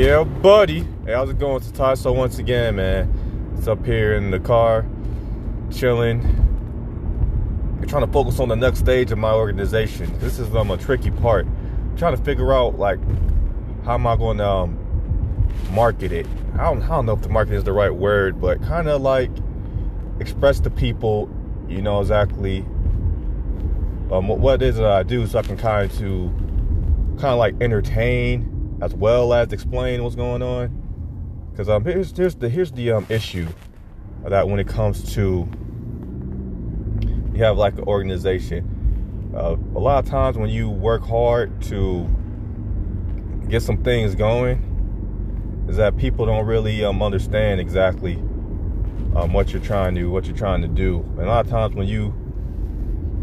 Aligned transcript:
Yeah, 0.00 0.24
buddy. 0.24 0.80
Hey, 1.04 1.12
how's 1.12 1.28
it 1.28 1.38
going? 1.38 1.60
Ty. 1.60 1.92
So 1.92 2.10
once 2.10 2.38
again, 2.38 2.76
man, 2.76 3.54
it's 3.58 3.68
up 3.68 3.84
here 3.84 4.14
in 4.14 4.30
the 4.30 4.40
car, 4.40 4.86
chilling. 5.70 6.22
I'm 7.78 7.86
trying 7.86 8.06
to 8.06 8.10
focus 8.10 8.40
on 8.40 8.48
the 8.48 8.56
next 8.56 8.78
stage 8.78 9.12
of 9.12 9.18
my 9.18 9.34
organization. 9.34 10.10
This 10.18 10.38
is 10.38 10.56
um, 10.56 10.70
a 10.70 10.78
tricky 10.78 11.10
part. 11.10 11.44
I'm 11.44 11.98
trying 11.98 12.16
to 12.16 12.22
figure 12.24 12.50
out 12.50 12.78
like 12.78 12.98
how 13.84 13.92
am 13.92 14.06
I 14.06 14.16
going 14.16 14.38
to 14.38 14.48
um, 14.48 15.50
market 15.70 16.12
it. 16.12 16.26
I 16.54 16.64
don't, 16.64 16.82
I 16.82 16.88
don't 16.88 17.04
know 17.04 17.12
if 17.12 17.20
the 17.20 17.28
market 17.28 17.52
is 17.52 17.64
the 17.64 17.74
right 17.74 17.94
word, 17.94 18.40
but 18.40 18.62
kind 18.62 18.88
of 18.88 19.02
like 19.02 19.30
express 20.18 20.60
to 20.60 20.70
people, 20.70 21.28
you 21.68 21.82
know, 21.82 22.00
exactly 22.00 22.60
um, 24.10 24.28
what 24.28 24.62
it 24.62 24.66
is 24.66 24.76
that 24.76 24.86
I 24.86 25.02
do, 25.02 25.26
so 25.26 25.40
I 25.40 25.42
can 25.42 25.58
kind 25.58 25.90
of 25.90 25.98
to 25.98 26.30
kind 27.18 27.34
of 27.34 27.38
like 27.38 27.54
entertain 27.60 28.59
as 28.80 28.94
well 28.94 29.32
as 29.34 29.52
explain 29.52 30.02
what's 30.02 30.16
going 30.16 30.42
on. 30.42 31.48
Because 31.50 31.68
um, 31.68 31.84
here's 31.84 32.16
here's 32.16 32.34
the 32.34 32.48
here's 32.48 32.72
the 32.72 32.92
um 32.92 33.06
issue 33.08 33.48
that 34.24 34.48
when 34.48 34.60
it 34.60 34.68
comes 34.68 35.14
to 35.14 35.48
you 37.32 37.44
have 37.44 37.56
like 37.58 37.74
an 37.74 37.84
organization, 37.84 39.32
uh, 39.34 39.56
a 39.74 39.78
lot 39.78 40.04
of 40.04 40.10
times 40.10 40.36
when 40.36 40.50
you 40.50 40.68
work 40.68 41.02
hard 41.02 41.60
to 41.62 42.08
get 43.48 43.62
some 43.62 43.82
things 43.82 44.14
going, 44.14 45.66
is 45.68 45.76
that 45.76 45.96
people 45.96 46.26
don't 46.26 46.46
really 46.46 46.84
um 46.84 47.02
understand 47.02 47.60
exactly 47.60 48.14
um 49.16 49.32
what 49.32 49.52
you're 49.52 49.62
trying 49.62 49.94
to 49.94 50.06
what 50.06 50.26
you're 50.26 50.36
trying 50.36 50.62
to 50.62 50.68
do. 50.68 51.00
And 51.18 51.20
a 51.20 51.26
lot 51.26 51.44
of 51.44 51.50
times 51.50 51.74
when 51.74 51.88
you 51.88 52.14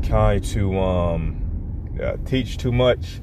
kind 0.08 0.44
to 0.44 0.80
um 0.80 1.44
teach 2.26 2.58
too 2.58 2.72
much 2.72 3.22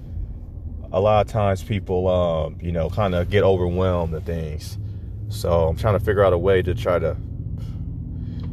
a 0.95 1.01
lot 1.01 1.27
of 1.27 1.31
times 1.31 1.61
people, 1.61 2.07
um, 2.07 2.57
you 2.63 2.71
know, 2.71 2.89
kind 2.89 3.17
of 3.17 3.29
get 3.29 3.43
overwhelmed 3.43 4.15
and 4.15 4.25
things. 4.25 4.79
So 5.29 5.67
I'm 5.67 5.77
trying 5.77 5.99
to 5.99 6.05
figure 6.05 6.23
out 6.25 6.33
a 6.33 6.39
way 6.39 6.63
to 6.63 6.73
try 6.73 7.01
to, 7.01 7.17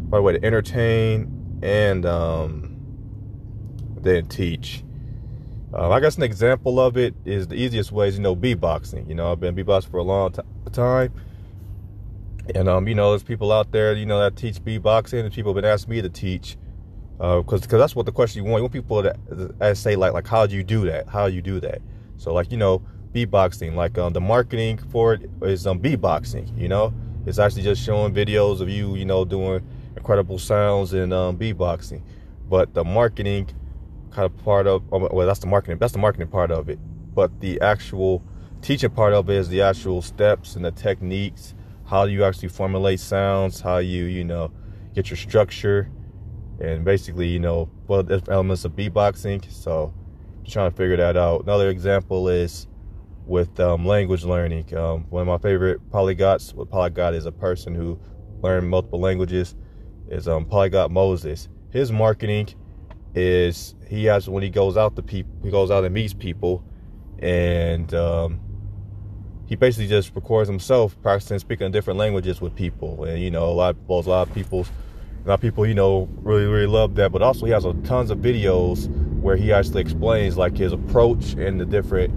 find 0.09 0.13
a 0.13 0.21
way 0.23 0.33
to 0.33 0.43
entertain 0.43 1.59
and 1.61 2.03
um, 2.03 2.75
then 4.01 4.25
teach. 4.25 4.83
Uh, 5.71 5.91
I 5.91 5.99
guess 5.99 6.17
an 6.17 6.23
example 6.23 6.79
of 6.79 6.97
it 6.97 7.13
is 7.25 7.47
the 7.47 7.53
easiest 7.53 7.91
way 7.91 8.07
is, 8.07 8.17
you 8.17 8.23
know, 8.23 8.35
beatboxing. 8.35 9.07
You 9.07 9.13
know, 9.13 9.31
I've 9.31 9.39
been 9.39 9.55
beatboxing 9.55 9.91
for 9.91 9.97
a 9.97 10.03
long 10.03 10.31
t- 10.31 10.41
time. 10.71 11.13
And, 12.55 12.67
um, 12.67 12.87
you 12.87 12.95
know, 12.95 13.11
there's 13.11 13.21
people 13.21 13.51
out 13.51 13.71
there, 13.71 13.93
you 13.93 14.07
know, 14.07 14.19
that 14.19 14.35
teach 14.35 14.55
beatboxing 14.55 15.25
and 15.25 15.31
people 15.31 15.53
have 15.53 15.61
been 15.61 15.71
asking 15.71 15.91
me 15.91 16.01
to 16.01 16.09
teach. 16.09 16.57
Because 17.19 17.37
uh, 17.37 17.67
cause 17.67 17.67
that's 17.67 17.95
what 17.95 18.07
the 18.07 18.11
question 18.11 18.43
you 18.43 18.49
want. 18.49 18.61
You 18.61 18.63
want 18.63 18.73
people 18.73 19.03
to, 19.03 19.15
to 19.59 19.75
say, 19.75 19.95
like, 19.95 20.13
like, 20.13 20.25
how 20.25 20.47
do 20.47 20.55
you 20.55 20.63
do 20.63 20.85
that? 20.85 21.07
How 21.07 21.29
do 21.29 21.35
you 21.35 21.43
do 21.43 21.59
that? 21.59 21.83
So 22.21 22.31
like 22.31 22.51
you 22.51 22.57
know, 22.57 22.83
beatboxing, 23.15 23.73
like 23.73 23.97
um, 23.97 24.13
the 24.13 24.21
marketing 24.21 24.77
for 24.77 25.15
it 25.15 25.27
is 25.41 25.65
um 25.65 25.79
beatboxing. 25.79 26.55
You 26.55 26.67
know, 26.67 26.93
it's 27.25 27.39
actually 27.39 27.63
just 27.63 27.83
showing 27.83 28.13
videos 28.13 28.61
of 28.61 28.69
you, 28.69 28.93
you 28.95 29.05
know, 29.05 29.25
doing 29.25 29.67
incredible 29.97 30.37
sounds 30.37 30.93
and 30.93 31.11
um, 31.13 31.35
beatboxing. 31.35 32.03
But 32.47 32.75
the 32.75 32.83
marketing 32.83 33.49
kind 34.11 34.27
of 34.27 34.37
part 34.45 34.67
of 34.67 34.83
oh, 34.91 35.09
well, 35.11 35.25
that's 35.25 35.39
the 35.39 35.47
marketing. 35.47 35.79
That's 35.79 35.93
the 35.93 35.99
marketing 35.99 36.27
part 36.27 36.51
of 36.51 36.69
it. 36.69 36.77
But 37.15 37.39
the 37.39 37.59
actual 37.59 38.21
teaching 38.61 38.91
part 38.91 39.13
of 39.13 39.27
it 39.31 39.37
is 39.37 39.49
the 39.49 39.63
actual 39.63 40.03
steps 40.03 40.55
and 40.55 40.63
the 40.63 40.71
techniques. 40.71 41.55
How 41.85 42.03
you 42.03 42.23
actually 42.23 42.49
formulate 42.49 42.99
sounds. 42.99 43.61
How 43.61 43.77
you 43.77 44.03
you 44.03 44.23
know 44.23 44.51
get 44.93 45.09
your 45.09 45.17
structure 45.17 45.89
and 46.59 46.85
basically 46.85 47.29
you 47.29 47.39
know 47.39 47.67
what 47.87 48.29
elements 48.29 48.63
of 48.63 48.73
beatboxing. 48.73 49.51
So 49.51 49.91
trying 50.47 50.71
to 50.71 50.77
figure 50.77 50.97
that 50.97 51.17
out. 51.17 51.43
Another 51.43 51.69
example 51.69 52.29
is 52.29 52.67
with 53.25 53.59
um, 53.59 53.85
language 53.85 54.23
learning. 54.23 54.75
Um, 54.75 55.05
one 55.09 55.21
of 55.21 55.27
my 55.27 55.37
favorite 55.37 55.89
polyglots, 55.89 56.53
what 56.53 56.69
polyglot 56.69 57.13
is 57.13 57.25
a 57.25 57.31
person 57.31 57.75
who 57.75 57.99
learned 58.41 58.69
multiple 58.69 58.99
languages, 58.99 59.55
is 60.09 60.27
um, 60.27 60.45
Polyglot 60.45 60.91
Moses. 60.91 61.47
His 61.71 61.91
marketing 61.91 62.49
is 63.15 63.75
he 63.87 64.05
has 64.05 64.29
when 64.29 64.43
he 64.43 64.49
goes 64.49 64.77
out 64.77 64.95
to 64.95 65.01
people, 65.01 65.31
he 65.43 65.49
goes 65.49 65.71
out 65.71 65.83
and 65.83 65.93
meets 65.93 66.13
people, 66.13 66.63
and 67.19 67.93
um, 67.93 68.39
he 69.45 69.55
basically 69.55 69.87
just 69.87 70.13
records 70.15 70.49
himself 70.49 71.01
practicing 71.01 71.39
speaking 71.39 71.71
different 71.71 71.99
languages 71.99 72.41
with 72.41 72.55
people. 72.55 73.05
And 73.05 73.21
you 73.21 73.31
know, 73.31 73.45
a 73.45 73.51
lot 73.51 73.75
of 73.89 74.05
a 74.05 74.09
lot 74.09 74.27
of 74.27 74.33
people, 74.33 74.65
a 75.25 75.27
lot 75.29 75.33
of 75.35 75.41
people, 75.41 75.65
you 75.65 75.73
know, 75.73 76.09
really 76.21 76.45
really 76.45 76.67
love 76.67 76.95
that. 76.95 77.11
But 77.11 77.21
also, 77.21 77.45
he 77.45 77.51
has 77.51 77.63
a, 77.63 77.73
tons 77.85 78.11
of 78.11 78.19
videos 78.19 78.89
where 79.21 79.35
he 79.35 79.53
actually 79.53 79.81
explains 79.81 80.35
like 80.35 80.57
his 80.57 80.73
approach 80.73 81.33
and 81.33 81.59
the 81.59 81.65
different 81.65 82.11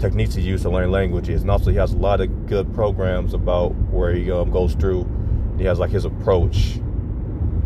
techniques 0.00 0.34
he 0.34 0.42
used 0.42 0.62
to 0.62 0.70
learn 0.70 0.90
languages. 0.90 1.42
And 1.42 1.50
also, 1.50 1.70
he 1.70 1.76
has 1.76 1.92
a 1.92 1.96
lot 1.96 2.20
of 2.20 2.46
good 2.46 2.72
programs 2.74 3.34
about 3.34 3.74
where 3.90 4.12
he 4.12 4.30
um, 4.30 4.50
goes 4.50 4.74
through. 4.74 5.08
He 5.56 5.64
has 5.64 5.78
like 5.78 5.90
his 5.90 6.04
approach, 6.04 6.78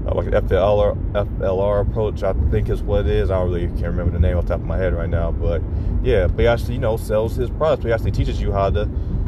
uh, 0.07 0.15
like 0.15 0.27
FLR, 0.27 1.13
FLR 1.13 1.89
approach, 1.89 2.23
I 2.23 2.33
think 2.51 2.69
is 2.69 2.83
what 2.83 3.01
it 3.01 3.09
is. 3.09 3.31
I 3.31 3.39
don't 3.39 3.51
really 3.51 3.67
can't 3.67 3.89
remember 3.89 4.13
the 4.13 4.21
name 4.21 4.37
off 4.37 4.45
the 4.45 4.51
top 4.51 4.61
of 4.61 4.67
my 4.67 4.77
head 4.77 4.95
right 4.95 5.11
now, 5.11 5.33
but 5.33 5.61
yeah, 6.03 6.29
but 6.29 6.41
he 6.41 6.47
actually, 6.47 6.75
you 6.75 6.81
know, 6.81 6.97
sells 6.97 7.35
his 7.35 7.51
products. 7.51 7.85
He 7.85 7.93
actually 7.93 8.13
teaches 8.13 8.41
you 8.41 8.53
how 8.53 8.71
to 8.71 8.87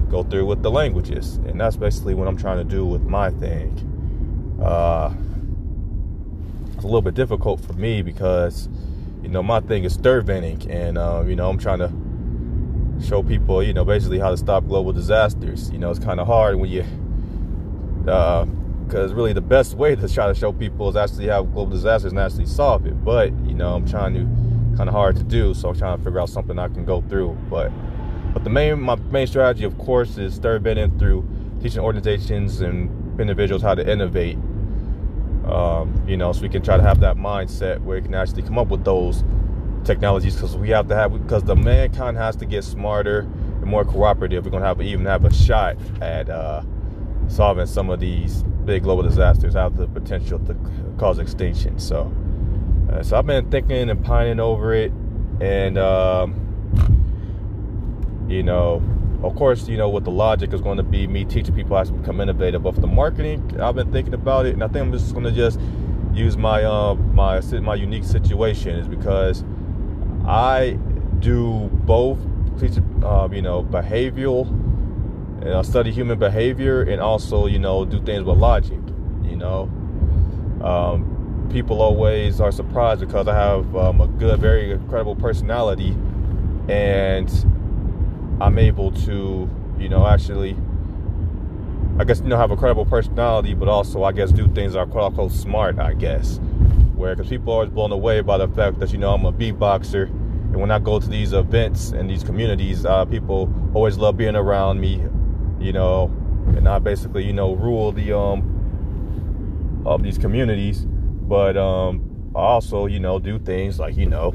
go 0.08 0.22
through 0.22 0.46
with 0.46 0.62
the 0.62 0.70
languages, 0.70 1.36
and 1.46 1.60
that's 1.60 1.76
basically 1.76 2.14
what 2.14 2.28
I'm 2.28 2.36
trying 2.36 2.58
to 2.58 2.64
do 2.64 2.86
with 2.86 3.02
my 3.02 3.30
thing. 3.30 3.88
Uh, 4.62 5.12
it's 6.74 6.84
a 6.84 6.86
little 6.86 7.02
bit 7.02 7.14
difficult 7.14 7.60
for 7.60 7.72
me 7.72 8.02
because 8.02 8.68
you 9.22 9.28
know, 9.28 9.42
my 9.42 9.60
thing 9.60 9.84
is 9.84 9.94
stir 9.94 10.20
venting, 10.20 10.70
and 10.70 10.98
uh, 10.98 11.22
you 11.26 11.36
know, 11.36 11.48
I'm 11.48 11.58
trying 11.58 11.78
to 11.78 11.92
show 13.06 13.22
people, 13.22 13.62
you 13.62 13.72
know, 13.72 13.84
basically 13.84 14.18
how 14.18 14.30
to 14.30 14.36
stop 14.36 14.66
global 14.66 14.92
disasters. 14.92 15.70
You 15.70 15.78
know, 15.78 15.90
it's 15.90 15.98
kind 15.98 16.20
of 16.20 16.26
hard 16.26 16.56
when 16.56 16.70
you, 16.70 16.84
because 17.98 19.10
uh, 19.10 19.14
really 19.14 19.32
the 19.32 19.40
best 19.40 19.74
way 19.74 19.94
to 19.94 20.08
try 20.12 20.26
to 20.26 20.34
show 20.34 20.52
people 20.52 20.88
is 20.88 20.96
actually 20.96 21.26
have 21.26 21.52
global 21.52 21.72
disasters 21.72 22.12
and 22.12 22.20
actually 22.20 22.46
solve 22.46 22.86
it. 22.86 23.04
But 23.04 23.30
you 23.44 23.54
know, 23.54 23.74
I'm 23.74 23.88
trying 23.88 24.14
to 24.14 24.76
kind 24.76 24.88
of 24.88 24.94
hard 24.94 25.16
to 25.16 25.22
do, 25.22 25.54
so 25.54 25.70
I'm 25.70 25.78
trying 25.78 25.98
to 25.98 26.04
figure 26.04 26.20
out 26.20 26.28
something 26.28 26.58
I 26.58 26.68
can 26.68 26.84
go 26.84 27.02
through. 27.02 27.36
But 27.48 27.70
but 28.32 28.44
the 28.44 28.50
main 28.50 28.80
my 28.80 28.96
main 28.96 29.26
strategy, 29.26 29.64
of 29.64 29.78
course, 29.78 30.18
is 30.18 30.34
stir 30.34 30.58
venting 30.58 30.98
through 30.98 31.28
teaching 31.62 31.80
organizations 31.80 32.60
and 32.60 33.20
individuals 33.20 33.62
how 33.62 33.74
to 33.74 33.88
innovate 33.88 34.36
um, 35.46 36.02
you 36.06 36.16
know, 36.16 36.32
so 36.32 36.42
we 36.42 36.48
can 36.48 36.62
try 36.62 36.76
to 36.76 36.82
have 36.82 37.00
that 37.00 37.16
mindset 37.16 37.80
where 37.82 37.96
we 37.96 38.02
can 38.02 38.14
actually 38.14 38.42
come 38.42 38.58
up 38.58 38.68
with 38.68 38.84
those 38.84 39.24
technologies 39.84 40.34
because 40.34 40.56
we 40.56 40.70
have 40.70 40.88
to 40.88 40.94
have 40.94 41.12
because 41.12 41.42
the 41.42 41.56
mankind 41.56 42.16
has 42.16 42.36
to 42.36 42.46
get 42.46 42.64
smarter 42.64 43.20
and 43.20 43.64
more 43.64 43.84
cooperative. 43.84 44.44
We're 44.44 44.52
gonna 44.52 44.66
have 44.66 44.80
even 44.80 45.06
have 45.06 45.24
a 45.24 45.32
shot 45.32 45.76
at 46.00 46.30
uh, 46.30 46.62
solving 47.28 47.66
some 47.66 47.90
of 47.90 48.00
these 48.00 48.44
big 48.64 48.84
global 48.84 49.02
disasters 49.02 49.54
have 49.54 49.76
the 49.76 49.88
potential 49.88 50.38
to 50.40 50.56
cause 50.98 51.18
extinction. 51.18 51.78
So, 51.78 52.12
uh, 52.92 53.02
so 53.02 53.18
I've 53.18 53.26
been 53.26 53.50
thinking 53.50 53.90
and 53.90 54.04
pining 54.04 54.38
over 54.38 54.72
it, 54.72 54.92
and 55.40 55.76
um, 55.78 56.38
you 58.28 58.42
know, 58.42 58.82
of 59.22 59.36
course, 59.36 59.68
you 59.68 59.76
know 59.76 59.88
what 59.88 60.04
the 60.04 60.10
logic 60.10 60.52
is 60.52 60.60
going 60.60 60.78
to 60.78 60.82
be 60.82 61.06
me 61.06 61.24
teaching 61.24 61.54
people 61.54 61.76
how 61.76 61.84
to 61.84 61.92
become 61.92 62.20
innovative. 62.20 62.62
But 62.62 62.74
for 62.74 62.80
the 62.80 62.86
marketing, 62.88 63.60
I've 63.60 63.76
been 63.76 63.92
thinking 63.92 64.14
about 64.14 64.46
it, 64.46 64.54
and 64.54 64.64
I 64.64 64.68
think 64.68 64.86
I'm 64.86 64.92
just 64.92 65.12
going 65.12 65.24
to 65.24 65.32
just 65.32 65.60
use 66.12 66.36
my 66.36 66.64
um 66.64 67.14
my 67.14 67.40
my 67.60 67.74
unique 67.74 68.04
situation 68.04 68.76
is 68.76 68.88
because 68.88 69.44
I 70.26 70.78
do 71.20 71.70
both 71.72 72.18
um, 73.04 73.32
you 73.32 73.42
know 73.42 73.62
behavioral 73.62 74.46
and 75.42 75.54
I 75.54 75.62
study 75.62 75.90
human 75.90 76.18
behavior 76.18 76.82
and 76.82 77.00
also 77.00 77.46
you 77.46 77.58
know 77.58 77.84
do 77.84 78.02
things 78.02 78.24
with 78.24 78.38
logic. 78.38 78.80
You 79.22 79.36
know, 79.36 79.62
um, 80.62 81.48
people 81.50 81.80
always 81.80 82.40
are 82.40 82.52
surprised 82.52 83.00
because 83.00 83.28
I 83.28 83.34
have 83.34 83.74
um, 83.76 84.00
a 84.00 84.06
good, 84.06 84.38
very 84.40 84.72
incredible 84.72 85.16
personality 85.16 85.96
and 86.68 87.28
I'm 88.42 88.58
able 88.58 88.90
to, 88.90 89.48
you 89.78 89.88
know, 89.88 90.04
actually, 90.04 90.56
I 92.00 92.02
guess, 92.02 92.18
you 92.20 92.26
know, 92.26 92.36
have 92.36 92.50
a 92.50 92.56
credible 92.56 92.84
personality, 92.84 93.54
but 93.54 93.68
also, 93.68 94.02
I 94.02 94.10
guess, 94.10 94.32
do 94.32 94.48
things 94.48 94.72
that 94.72 94.80
are 94.80 94.86
quote 94.86 95.04
unquote 95.04 95.30
smart, 95.30 95.78
I 95.78 95.94
guess. 95.94 96.40
Where, 96.96 97.14
because 97.14 97.30
people 97.30 97.52
are 97.52 97.56
always 97.56 97.70
blown 97.70 97.92
away 97.92 98.20
by 98.20 98.38
the 98.38 98.48
fact 98.48 98.80
that, 98.80 98.90
you 98.92 98.98
know, 98.98 99.14
I'm 99.14 99.24
a 99.26 99.32
beatboxer. 99.32 100.08
And 100.08 100.56
when 100.56 100.72
I 100.72 100.80
go 100.80 100.98
to 100.98 101.08
these 101.08 101.32
events 101.32 101.92
and 101.92 102.10
these 102.10 102.24
communities, 102.24 102.84
uh, 102.84 103.04
people 103.04 103.48
always 103.74 103.96
love 103.96 104.16
being 104.16 104.34
around 104.34 104.80
me, 104.80 105.00
you 105.60 105.72
know, 105.72 106.12
and 106.56 106.68
I 106.68 106.80
basically, 106.80 107.24
you 107.24 107.32
know, 107.32 107.54
rule 107.54 107.92
the, 107.92 108.12
um, 108.18 109.82
of 109.86 110.02
these 110.02 110.18
communities. 110.18 110.84
But, 110.84 111.56
um, 111.56 112.32
I 112.34 112.40
also, 112.40 112.86
you 112.86 112.98
know, 112.98 113.20
do 113.20 113.38
things 113.38 113.78
like, 113.78 113.96
you 113.96 114.06
know, 114.06 114.34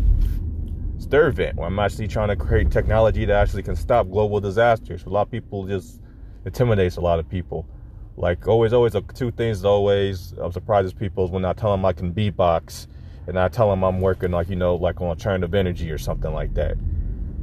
stir 0.99 1.31
where 1.31 1.67
I'm 1.67 1.79
actually 1.79 2.07
trying 2.07 2.29
to 2.29 2.35
create 2.35 2.71
technology 2.71 3.25
that 3.25 3.35
actually 3.35 3.63
can 3.63 3.75
stop 3.75 4.09
global 4.09 4.39
disasters. 4.39 5.05
A 5.05 5.09
lot 5.09 5.23
of 5.23 5.31
people 5.31 5.65
just 5.67 6.01
intimidates 6.45 6.97
a 6.97 7.01
lot 7.01 7.19
of 7.19 7.29
people. 7.29 7.67
Like 8.15 8.47
always, 8.47 8.73
always 8.73 8.95
two 9.13 9.31
things 9.31 9.63
always 9.63 10.33
uh, 10.33 10.49
surprises 10.51 10.93
people 10.93 11.25
is 11.25 11.31
when 11.31 11.45
I 11.45 11.53
tell 11.53 11.71
them 11.71 11.85
I 11.85 11.93
can 11.93 12.13
beatbox 12.13 12.87
and 13.27 13.37
I 13.37 13.47
tell 13.47 13.69
them 13.69 13.83
I'm 13.83 14.01
working 14.01 14.31
like 14.31 14.49
you 14.49 14.55
know 14.55 14.75
like 14.75 15.01
on 15.01 15.07
alternative 15.07 15.53
energy 15.53 15.91
or 15.91 15.97
something 15.97 16.33
like 16.33 16.53
that. 16.55 16.77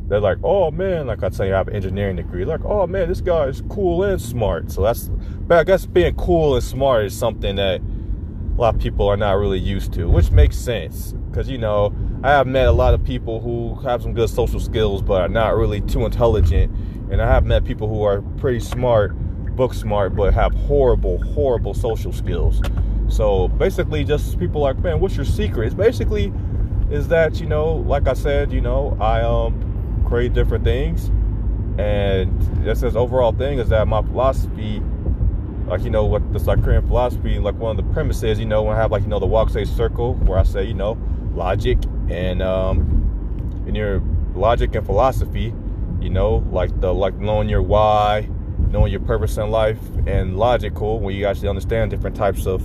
they're 0.08 0.20
like, 0.20 0.38
oh 0.44 0.70
man, 0.70 1.06
like 1.06 1.22
I 1.22 1.28
tell 1.28 1.46
you, 1.46 1.54
I 1.54 1.58
have 1.58 1.68
an 1.68 1.76
engineering 1.76 2.16
degree. 2.16 2.44
Like, 2.44 2.64
oh 2.64 2.86
man, 2.86 3.08
this 3.08 3.20
guy 3.20 3.44
is 3.44 3.62
cool 3.68 4.02
and 4.02 4.20
smart. 4.20 4.70
So 4.70 4.82
that's, 4.82 5.10
but 5.46 5.58
I 5.58 5.64
guess 5.64 5.86
being 5.86 6.14
cool 6.16 6.56
and 6.56 6.64
smart 6.64 7.06
is 7.06 7.16
something 7.16 7.56
that 7.56 7.80
a 7.80 8.60
lot 8.60 8.74
of 8.74 8.80
people 8.80 9.08
are 9.08 9.16
not 9.16 9.32
really 9.32 9.58
used 9.58 9.92
to, 9.94 10.08
which 10.08 10.30
makes 10.30 10.56
sense. 10.56 11.12
Because, 11.30 11.48
you 11.48 11.58
know, 11.58 11.94
I 12.24 12.30
have 12.30 12.46
met 12.46 12.66
a 12.68 12.72
lot 12.72 12.94
of 12.94 13.04
people 13.04 13.38
who 13.38 13.74
have 13.86 14.00
some 14.00 14.14
good 14.14 14.30
social 14.30 14.58
skills, 14.58 15.02
but 15.02 15.20
are 15.20 15.28
not 15.28 15.56
really 15.56 15.82
too 15.82 16.06
intelligent. 16.06 16.74
And 17.10 17.20
I 17.20 17.26
have 17.26 17.44
met 17.44 17.66
people 17.66 17.86
who 17.86 18.02
are 18.02 18.22
pretty 18.38 18.60
smart, 18.60 19.14
book 19.54 19.74
smart, 19.74 20.16
but 20.16 20.32
have 20.32 20.54
horrible, 20.54 21.22
horrible 21.34 21.74
social 21.74 22.14
skills. 22.14 22.62
So 23.08 23.48
basically, 23.48 24.04
just 24.04 24.38
people 24.38 24.62
like, 24.62 24.78
man, 24.78 25.00
what's 25.00 25.16
your 25.16 25.26
secret? 25.26 25.66
It's 25.66 25.74
basically 25.74 26.32
is 26.90 27.08
that 27.08 27.40
you 27.40 27.46
know, 27.46 27.74
like 27.74 28.08
I 28.08 28.14
said, 28.14 28.52
you 28.52 28.62
know, 28.62 28.96
I 28.98 29.20
um 29.20 30.02
create 30.08 30.32
different 30.32 30.64
things, 30.64 31.08
and 31.78 32.40
this 32.64 32.82
is 32.82 32.96
overall 32.96 33.32
thing 33.32 33.58
is 33.58 33.68
that 33.68 33.86
my 33.86 34.00
philosophy 34.00 34.80
like 35.66 35.82
you 35.82 35.90
know 35.90 36.06
what 36.06 36.32
the 36.32 36.38
Cyclean 36.38 36.86
philosophy, 36.86 37.38
like 37.38 37.56
one 37.56 37.78
of 37.78 37.86
the 37.86 37.92
premises, 37.92 38.38
you 38.38 38.46
know, 38.46 38.62
when 38.62 38.74
I 38.74 38.80
have 38.80 38.90
like 38.90 39.02
you 39.02 39.08
know 39.08 39.20
the 39.20 39.26
Walk 39.26 39.50
Sei 39.50 39.64
circle 39.64 40.14
where 40.14 40.38
I 40.38 40.42
say 40.42 40.64
you 40.64 40.74
know 40.74 40.96
logic 41.34 41.78
and 42.10 42.42
um 42.42 43.64
in 43.66 43.74
your 43.74 44.02
logic 44.34 44.74
and 44.74 44.84
philosophy, 44.84 45.54
you 46.00 46.10
know, 46.10 46.44
like 46.50 46.80
the 46.80 46.92
like 46.92 47.14
knowing 47.16 47.48
your 47.48 47.62
why, 47.62 48.28
knowing 48.70 48.90
your 48.90 49.00
purpose 49.00 49.36
in 49.36 49.50
life, 49.50 49.78
and 50.06 50.36
logical 50.36 51.00
when 51.00 51.14
you 51.16 51.26
actually 51.26 51.48
understand 51.48 51.90
different 51.90 52.16
types 52.16 52.46
of, 52.46 52.62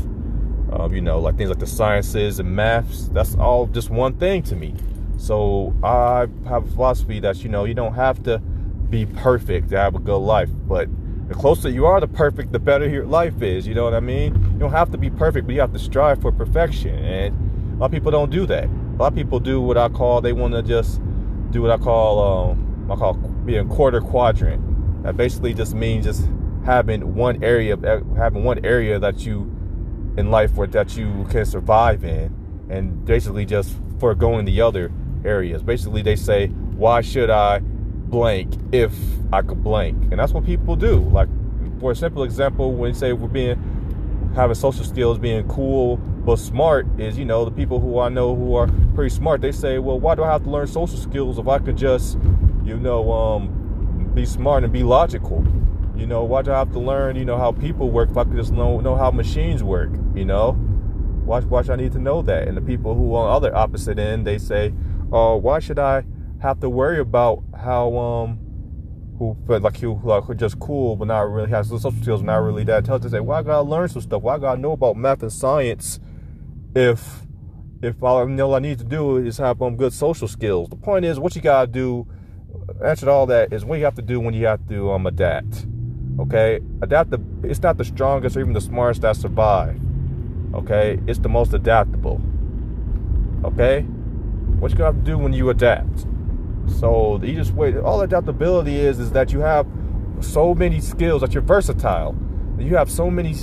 um, 0.74 0.94
you 0.94 1.02
know, 1.02 1.20
like 1.20 1.38
things 1.38 1.50
like 1.50 1.60
the 1.60 1.68
sciences 1.68 2.40
and 2.40 2.54
maths. 2.54 3.08
That's 3.10 3.36
all 3.36 3.68
just 3.68 3.90
one 3.90 4.18
thing 4.18 4.44
to 4.44 4.56
me. 4.56 4.76
So 5.18 5.74
I 5.84 6.28
have 6.48 6.66
a 6.66 6.72
philosophy 6.72 7.20
that 7.20 7.44
you 7.44 7.50
know 7.50 7.66
you 7.66 7.74
don't 7.74 7.94
have 7.94 8.24
to 8.24 8.40
be 8.90 9.06
perfect 9.06 9.70
to 9.70 9.78
have 9.78 9.96
a 9.96 10.00
good 10.00 10.18
life, 10.18 10.50
but 10.68 10.90
the 11.28 11.36
closer 11.36 11.70
you 11.70 11.86
are 11.86 12.00
to 12.00 12.08
perfect, 12.08 12.52
the 12.52 12.60
better 12.60 12.90
your 12.90 13.06
life 13.06 13.42
is. 13.42 13.68
You 13.68 13.76
know 13.76 13.84
what 13.84 13.94
I 13.94 14.00
mean? 14.00 14.34
You 14.54 14.60
don't 14.60 14.72
have 14.72 14.90
to 14.92 14.98
be 14.98 15.12
perfect, 15.12 15.46
but 15.46 15.54
you 15.54 15.62
have 15.62 15.74
to 15.74 15.80
strive 15.80 16.22
for 16.22 16.32
perfection. 16.32 16.96
And 16.96 17.76
a 17.76 17.78
lot 17.78 17.86
of 17.88 17.92
people 17.92 18.12
don't 18.12 18.32
do 18.32 18.48
that. 18.48 18.68
A 19.00 19.04
lot 19.04 19.14
of 19.14 19.16
people 19.16 19.40
do 19.40 19.62
what 19.62 19.78
I 19.78 19.88
call 19.88 20.20
they 20.20 20.34
want 20.34 20.54
to 20.56 20.62
just 20.62 21.00
do 21.52 21.62
what 21.62 21.72
I 21.72 21.78
call 21.78 22.52
um, 22.52 22.92
I 22.92 22.98
call 22.98 23.14
being 23.14 23.70
quarter 23.70 24.02
quadrant. 24.02 25.04
That 25.04 25.16
basically 25.16 25.54
just 25.54 25.74
means 25.74 26.04
just 26.04 26.28
having 26.66 27.16
one 27.16 27.42
area 27.42 27.78
having 28.18 28.44
one 28.44 28.66
area 28.66 29.00
that 29.00 29.26
you 29.26 29.44
in 30.18 30.32
life 30.32 30.56
where 30.56 30.68
that 30.68 30.98
you 30.98 31.26
can 31.30 31.46
survive 31.46 32.04
in, 32.04 32.36
and 32.70 33.06
basically 33.06 33.46
just 33.46 33.74
foregoing 34.00 34.44
the 34.44 34.60
other 34.60 34.92
areas. 35.24 35.64
Basically, 35.64 36.02
they 36.02 36.18
say, 36.18 36.48
why 36.48 37.00
should 37.00 37.30
I 37.30 37.60
blank 38.10 38.54
if 38.74 38.92
I 39.32 39.42
could 39.44 39.64
blank. 39.64 39.96
And 40.12 40.20
that's 40.20 40.34
what 40.34 40.46
people 40.46 40.76
do. 40.76 40.98
Like 40.98 41.30
for 41.80 41.92
a 41.92 41.96
simple 41.96 42.24
example, 42.24 42.74
when 42.74 42.90
you 42.90 42.96
say 42.96 43.14
we're 43.14 43.30
being 43.30 43.69
having 44.40 44.56
social 44.56 44.86
skills 44.86 45.18
being 45.18 45.46
cool 45.50 45.98
but 45.98 46.38
smart 46.38 46.88
is, 47.00 47.18
you 47.18 47.26
know, 47.26 47.44
the 47.44 47.52
people 47.52 47.80
who 47.80 48.00
I 48.00 48.08
know 48.08 48.36
who 48.36 48.56
are 48.56 48.68
pretty 48.94 49.10
smart, 49.10 49.42
they 49.42 49.52
say, 49.52 49.80
well, 49.80 50.00
why 50.00 50.16
do 50.16 50.24
I 50.24 50.32
have 50.32 50.44
to 50.44 50.50
learn 50.50 50.68
social 50.68 50.98
skills 50.98 51.40
if 51.40 51.48
I 51.48 51.60
could 51.60 51.76
just, 51.76 52.20
you 52.64 52.78
know, 52.78 53.12
um, 53.12 54.12
be 54.14 54.26
smart 54.26 54.64
and 54.64 54.72
be 54.72 54.84
logical? 54.84 55.44
You 55.98 56.06
know, 56.06 56.24
why 56.24 56.44
do 56.44 56.52
I 56.52 56.60
have 56.60 56.72
to 56.74 56.80
learn, 56.80 57.16
you 57.16 57.26
know, 57.26 57.38
how 57.38 57.52
people 57.52 57.90
work 57.90 58.12
if 58.12 58.18
I 58.18 58.24
could 58.26 58.36
just 58.36 58.54
know, 58.54 58.80
know 58.80 58.96
how 58.96 59.12
machines 59.12 59.64
work, 59.64 59.90
you 60.14 60.24
know? 60.24 60.52
Why, 61.26 61.42
why 61.42 61.64
should 61.64 61.72
I 61.72 61.76
need 61.78 61.92
to 61.94 62.00
know 62.00 62.22
that? 62.22 62.48
And 62.48 62.56
the 62.56 62.62
people 62.62 62.96
who 62.96 63.16
on 63.16 63.26
the 63.26 63.48
other 63.48 63.56
opposite 63.56 64.00
end, 64.00 64.28
they 64.28 64.38
say, 64.38 64.74
oh, 65.12 65.36
why 65.36 65.60
should 65.60 65.80
I 65.80 66.04
have 66.42 66.60
to 66.60 66.70
worry 66.70 67.00
about 67.00 67.44
how 67.60 67.98
um 67.98 68.40
who 69.20 69.38
felt 69.46 69.62
like 69.62 69.82
you 69.82 70.00
like 70.04 70.24
who 70.24 70.34
just 70.34 70.60
cool 70.60 70.96
but 70.96 71.10
not 71.10 71.30
really 71.30 71.50
has 71.50 71.70
the 71.70 71.78
social 71.78 72.02
skills, 72.02 72.24
not 72.24 72.38
really 72.38 72.64
that 72.64 72.80
intelligent. 72.80 73.12
Say, 73.12 73.20
why 73.20 73.40
I 73.40 73.44
gotta 73.44 73.68
learn 73.68 73.90
some 73.90 74.02
stuff? 74.02 74.24
Why 74.24 74.36
I 74.36 74.40
gotta 74.40 74.60
know 74.60 74.72
about 74.72 74.96
math 74.96 75.22
and 75.22 75.32
science 75.32 76.00
if 76.74 77.24
if 77.82 78.02
all 78.02 78.22
I 78.22 78.26
know 78.26 78.54
I 78.54 78.60
need 78.60 78.80
to 78.80 78.86
do 78.86 79.18
is 79.18 79.38
have 79.38 79.62
um 79.62 79.76
good 79.76 79.94
social 79.94 80.28
skills? 80.28 80.70
The 80.70 80.78
point 80.78 81.06
is, 81.06 81.20
what 81.20 81.36
you 81.36 81.42
gotta 81.42 81.68
do. 81.68 82.08
Answer 82.84 83.08
to 83.08 83.12
all 83.12 83.26
that 83.26 83.52
is 83.52 83.66
what 83.66 83.80
you 83.80 83.86
have 83.86 83.96
to 83.96 84.02
do 84.02 84.20
when 84.20 84.34
you 84.34 84.46
have 84.46 84.66
to 84.70 84.92
um 84.92 85.06
adapt. 85.06 85.66
Okay, 86.20 86.62
adapt. 86.82 87.10
The 87.10 87.20
it's 87.44 87.62
not 87.62 87.78
the 87.78 87.86
strongest 87.86 88.38
or 88.38 88.40
even 88.40 88.54
the 88.54 88.62
smartest 88.62 89.02
that 89.02 89.18
survive. 89.18 89.80
Okay, 90.54 90.98
it's 91.08 91.20
the 91.20 91.30
most 91.30 91.54
adaptable. 91.54 92.22
Okay, 93.44 93.82
what 94.60 94.72
you 94.72 94.78
to 94.78 94.94
do 94.94 95.18
when 95.18 95.34
you 95.34 95.50
adapt? 95.50 96.06
So 96.70 97.18
the 97.20 97.28
easiest 97.28 97.54
way, 97.54 97.78
all 97.78 98.02
adaptability 98.02 98.78
is, 98.78 99.00
is 99.00 99.12
that 99.12 99.32
you 99.32 99.40
have 99.40 99.68
so 100.22 100.54
many 100.54 100.82
skills 100.82 101.22
that 101.22 101.34
you're 101.34 101.44
versatile. 101.44 102.16
You 102.58 102.76
have 102.76 102.92
so 102.92 103.10
many 103.10 103.36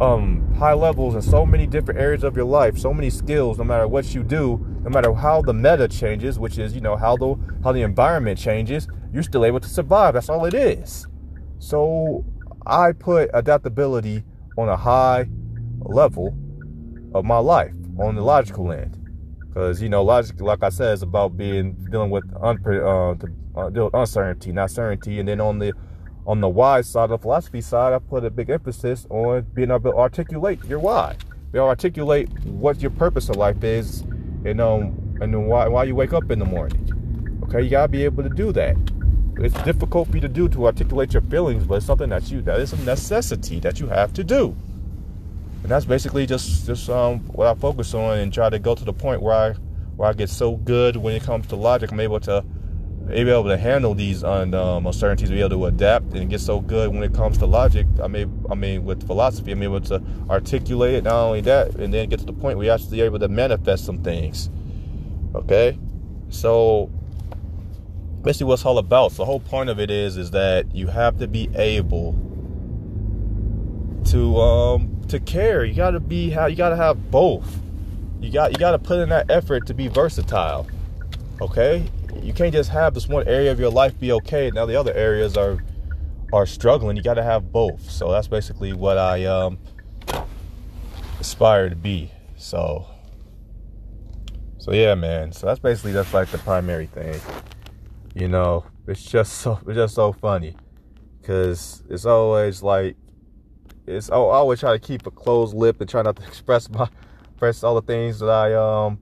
um, 0.00 0.54
high 0.58 0.74
levels 0.74 1.14
in 1.14 1.22
so 1.22 1.44
many 1.44 1.66
different 1.66 2.00
areas 2.00 2.22
of 2.22 2.36
your 2.36 2.44
life, 2.44 2.78
so 2.78 2.92
many 2.92 3.10
skills. 3.10 3.58
No 3.58 3.64
matter 3.64 3.88
what 3.88 4.14
you 4.14 4.22
do, 4.22 4.64
no 4.84 4.90
matter 4.90 5.12
how 5.12 5.42
the 5.42 5.52
meta 5.52 5.88
changes, 5.88 6.38
which 6.38 6.58
is 6.58 6.74
you 6.74 6.80
know 6.80 6.96
how 6.96 7.16
the 7.16 7.36
how 7.64 7.72
the 7.72 7.82
environment 7.82 8.38
changes, 8.38 8.86
you're 9.12 9.22
still 9.22 9.44
able 9.44 9.60
to 9.60 9.68
survive. 9.68 10.14
That's 10.14 10.28
all 10.28 10.44
it 10.44 10.54
is. 10.54 11.06
So 11.58 12.24
I 12.66 12.92
put 12.92 13.30
adaptability 13.32 14.22
on 14.56 14.68
a 14.68 14.76
high 14.76 15.28
level 15.80 16.36
of 17.14 17.24
my 17.24 17.38
life 17.38 17.74
on 17.98 18.14
the 18.14 18.22
logical 18.22 18.72
end. 18.72 18.95
Because 19.56 19.80
you 19.80 19.88
know, 19.88 20.04
logic, 20.04 20.38
like 20.42 20.62
I 20.62 20.68
said, 20.68 20.92
is 20.92 21.02
about 21.02 21.34
being 21.34 21.72
dealing 21.90 22.10
with 22.10 22.30
unpre- 22.34 22.84
uh, 23.56 23.58
uh, 23.58 23.90
uncertainty, 23.98 24.52
not 24.52 24.70
certainty. 24.70 25.18
And 25.18 25.26
then 25.26 25.40
on 25.40 25.58
the 25.58 25.72
on 26.26 26.42
the 26.42 26.48
why 26.48 26.82
side, 26.82 27.08
the 27.08 27.16
philosophy 27.16 27.62
side, 27.62 27.94
I 27.94 27.98
put 27.98 28.22
a 28.26 28.28
big 28.28 28.50
emphasis 28.50 29.06
on 29.08 29.46
being 29.54 29.70
able 29.70 29.92
to 29.92 29.96
articulate 29.96 30.62
your 30.66 30.78
why. 30.78 31.16
Able 31.54 31.64
to 31.64 31.68
articulate 31.68 32.28
what 32.44 32.82
your 32.82 32.90
purpose 32.90 33.30
of 33.30 33.36
life 33.36 33.64
is, 33.64 34.02
and 34.44 34.60
um, 34.60 35.16
and 35.22 35.48
why 35.48 35.66
why 35.68 35.84
you 35.84 35.94
wake 35.94 36.12
up 36.12 36.30
in 36.30 36.38
the 36.38 36.44
morning. 36.44 37.40
Okay, 37.44 37.62
you 37.62 37.70
gotta 37.70 37.88
be 37.88 38.04
able 38.04 38.24
to 38.24 38.28
do 38.28 38.52
that. 38.52 38.76
It's 39.38 39.58
difficult 39.62 40.08
for 40.08 40.16
you 40.16 40.20
to 40.20 40.28
do 40.28 40.50
to 40.50 40.66
articulate 40.66 41.14
your 41.14 41.22
feelings, 41.22 41.64
but 41.64 41.76
it's 41.76 41.86
something 41.86 42.10
that 42.10 42.30
you 42.30 42.42
that 42.42 42.60
is 42.60 42.74
a 42.74 42.84
necessity 42.84 43.58
that 43.60 43.80
you 43.80 43.86
have 43.86 44.12
to 44.12 44.22
do 44.22 44.54
and 45.66 45.72
that's 45.72 45.84
basically 45.84 46.26
just 46.26 46.64
just 46.64 46.88
um, 46.88 47.18
what 47.32 47.48
I 47.48 47.54
focus 47.54 47.92
on 47.92 48.18
and 48.18 48.32
try 48.32 48.48
to 48.48 48.60
go 48.60 48.76
to 48.76 48.84
the 48.84 48.92
point 48.92 49.20
where 49.20 49.34
I 49.34 49.50
where 49.96 50.08
I 50.08 50.12
get 50.12 50.30
so 50.30 50.54
good 50.58 50.94
when 50.96 51.12
it 51.12 51.24
comes 51.24 51.48
to 51.48 51.56
logic. 51.56 51.90
I'm 51.90 51.98
able 51.98 52.20
to 52.20 52.44
able 53.10 53.42
to 53.42 53.58
handle 53.58 53.92
these 53.92 54.22
un, 54.22 54.54
um, 54.54 54.86
uncertainties, 54.86 55.28
be 55.28 55.40
able 55.40 55.50
to 55.50 55.66
adapt, 55.66 56.14
and 56.14 56.30
get 56.30 56.40
so 56.40 56.60
good 56.60 56.94
when 56.94 57.02
it 57.02 57.12
comes 57.12 57.38
to 57.38 57.46
logic. 57.46 57.88
I 58.00 58.06
mean, 58.06 58.44
I 58.48 58.54
mean, 58.54 58.84
with 58.84 59.04
philosophy, 59.08 59.50
I'm 59.50 59.62
able 59.64 59.80
to 59.80 60.00
articulate 60.30 60.94
it. 60.94 61.02
Not 61.02 61.14
only 61.14 61.40
that, 61.40 61.74
and 61.74 61.92
then 61.92 62.08
get 62.10 62.20
to 62.20 62.26
the 62.26 62.32
point 62.32 62.58
where 62.58 62.66
you're 62.66 62.74
actually 62.74 63.00
able 63.00 63.18
to 63.18 63.26
manifest 63.26 63.86
some 63.86 64.04
things. 64.04 64.48
Okay, 65.34 65.76
so 66.28 66.92
basically, 68.22 68.46
what's 68.46 68.64
all 68.64 68.78
about. 68.78 69.10
So 69.10 69.22
the 69.22 69.26
whole 69.26 69.40
point 69.40 69.68
of 69.68 69.80
it 69.80 69.90
is, 69.90 70.16
is 70.16 70.30
that 70.30 70.72
you 70.76 70.86
have 70.86 71.18
to 71.18 71.26
be 71.26 71.50
able 71.56 72.12
to 74.16 74.40
um, 74.40 75.02
to 75.08 75.20
care. 75.20 75.64
You 75.64 75.74
gotta 75.74 76.00
be 76.00 76.30
how 76.30 76.46
you 76.46 76.56
gotta 76.56 76.76
have 76.76 77.10
both. 77.10 77.60
You 78.20 78.32
got 78.32 78.52
you 78.52 78.58
gotta 78.58 78.78
put 78.78 78.98
in 79.00 79.10
that 79.10 79.30
effort 79.30 79.66
to 79.66 79.74
be 79.74 79.88
versatile. 79.88 80.66
Okay? 81.40 81.86
You 82.22 82.32
can't 82.32 82.52
just 82.52 82.70
have 82.70 82.94
this 82.94 83.08
one 83.08 83.28
area 83.28 83.52
of 83.52 83.60
your 83.60 83.70
life 83.70 83.98
be 84.00 84.12
okay. 84.12 84.50
Now 84.50 84.64
the 84.64 84.76
other 84.76 84.94
areas 84.94 85.36
are 85.36 85.62
are 86.32 86.46
struggling. 86.46 86.96
You 86.96 87.02
gotta 87.02 87.22
have 87.22 87.52
both. 87.52 87.90
So 87.90 88.10
that's 88.10 88.28
basically 88.28 88.72
what 88.72 88.96
I 88.96 89.26
um 89.26 89.58
aspire 91.20 91.68
to 91.68 91.76
be. 91.76 92.10
So 92.36 92.86
so 94.58 94.72
yeah, 94.72 94.94
man. 94.94 95.30
So 95.32 95.46
that's 95.46 95.60
basically 95.60 95.92
that's 95.92 96.14
like 96.14 96.28
the 96.30 96.38
primary 96.38 96.86
thing. 96.86 97.20
You 98.14 98.28
know, 98.28 98.64
it's 98.86 99.04
just 99.04 99.34
so 99.34 99.60
it's 99.66 99.76
just 99.76 99.94
so 99.94 100.12
funny. 100.14 100.56
Cause 101.22 101.82
it's 101.90 102.06
always 102.06 102.62
like 102.62 102.96
it's 103.86 104.10
I 104.10 104.14
always 104.14 104.60
try 104.60 104.72
to 104.72 104.78
keep 104.78 105.06
a 105.06 105.10
closed 105.10 105.54
lip 105.54 105.80
and 105.80 105.88
try 105.88 106.02
not 106.02 106.16
to 106.16 106.22
express 106.26 106.68
my 106.68 106.88
express 107.30 107.62
all 107.62 107.74
the 107.74 107.82
things 107.82 108.18
that 108.20 108.30
I 108.30 108.54
um 108.54 108.98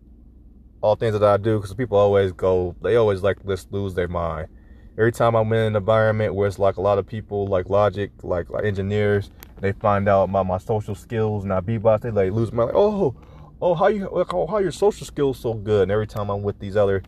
all 0.83 0.97
things 0.97 1.13
that 1.19 1.23
I 1.23 1.37
do 1.37 1.59
because 1.59 1.75
people 1.75 1.97
always 1.97 2.33
go 2.33 2.77
they 2.83 2.97
always 2.97 3.23
like 3.23 3.45
just 3.47 3.73
lose 3.73 3.95
their 3.95 4.09
mind. 4.09 4.49
Every 4.97 5.11
time 5.11 5.35
I'm 5.35 5.53
in 5.53 5.59
an 5.59 5.77
environment 5.77 6.35
where 6.35 6.47
it's 6.47 6.59
like 6.59 6.77
a 6.77 6.81
lot 6.81 6.99
of 6.99 7.07
people 7.07 7.49
like 7.49 7.69
logic, 7.69 8.13
like, 8.23 8.49
like 8.51 8.65
engineers, 8.65 9.31
they 9.61 9.73
find 9.73 10.09
out 10.09 10.25
about 10.25 10.47
my 10.47 10.59
social 10.59 10.95
skills 10.95 11.43
and 11.43 11.53
I 11.53 11.61
bebop, 11.61 12.03
they 12.03 12.11
like 12.11 12.33
lose 12.33 12.53
my 12.53 12.65
like, 12.65 12.75
oh, 12.77 13.17
oh 13.61 13.75
how 13.75 13.89
you 13.89 14.09
like, 14.13 14.33
oh, 14.33 14.47
how 14.47 14.59
your 14.59 14.71
social 14.71 15.07
skills 15.07 15.39
so 15.39 15.55
good. 15.55 15.85
And 15.85 15.91
every 15.91 16.07
time 16.07 16.31
I'm 16.31 16.43
with 16.43 16.61
these 16.61 16.77
other 16.77 17.03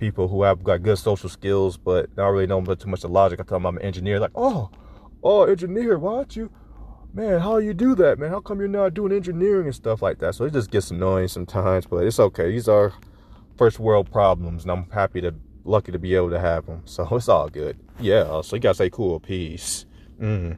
people 0.00 0.26
who 0.26 0.42
have 0.42 0.64
got 0.64 0.82
good 0.82 0.98
social 0.98 1.28
skills 1.28 1.76
but 1.76 2.08
not 2.16 2.28
really 2.28 2.46
know 2.46 2.64
too 2.64 2.88
much 2.88 3.04
of 3.04 3.10
logic, 3.10 3.40
I 3.40 3.44
tell 3.44 3.58
them 3.58 3.66
I'm 3.66 3.76
an 3.76 3.82
engineer, 3.82 4.18
like, 4.18 4.32
oh, 4.34 4.70
oh 5.22 5.42
engineer, 5.44 5.98
why 5.98 6.16
don't 6.16 6.34
you 6.34 6.50
man, 7.12 7.40
how 7.40 7.58
you 7.58 7.74
do 7.74 7.94
that, 7.96 8.18
man? 8.18 8.30
How 8.30 8.40
come 8.40 8.58
you're 8.58 8.68
not 8.68 8.94
doing 8.94 9.12
engineering 9.12 9.66
and 9.66 9.74
stuff 9.74 10.02
like 10.02 10.18
that? 10.18 10.34
So 10.34 10.44
it 10.44 10.52
just 10.52 10.70
gets 10.70 10.90
annoying 10.90 11.28
sometimes, 11.28 11.86
but 11.86 12.04
it's 12.04 12.20
okay. 12.20 12.50
These 12.50 12.68
are 12.68 12.92
first 13.56 13.78
world 13.78 14.10
problems, 14.10 14.62
and 14.62 14.72
I'm 14.72 14.90
happy 14.90 15.20
to 15.20 15.34
lucky 15.64 15.92
to 15.92 15.98
be 15.98 16.14
able 16.14 16.30
to 16.30 16.40
have 16.40 16.66
them. 16.66 16.82
So 16.84 17.06
it's 17.12 17.28
all 17.28 17.48
good. 17.48 17.78
Yeah. 18.00 18.40
So 18.42 18.56
you 18.56 18.60
gotta 18.60 18.74
say 18.76 18.90
cool. 18.90 19.20
Peace. 19.20 19.86
Mm. 20.20 20.56